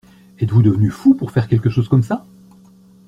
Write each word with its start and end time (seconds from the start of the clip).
Êtes-vous 0.39 0.63
devenu 0.63 0.89
fou 0.89 1.13
pour 1.13 1.29
faire 1.29 1.47
quelque 1.47 1.69
chose 1.69 1.87
comme 1.87 2.01
ça? 2.01 2.25